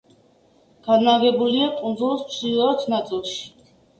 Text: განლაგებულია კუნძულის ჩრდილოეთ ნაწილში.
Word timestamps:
განლაგებულია 0.87 1.67
კუნძულის 1.81 2.25
ჩრდილოეთ 2.37 2.87
ნაწილში. 2.97 3.39